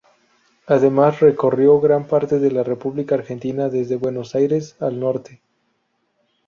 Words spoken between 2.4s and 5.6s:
la República Argentina, desde Buenos Aires al norte.